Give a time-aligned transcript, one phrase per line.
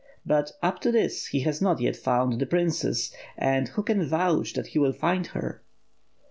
[0.25, 4.53] But, up to this, he has not yet found the princess; and who can vouch
[4.53, 5.61] that he will find her?"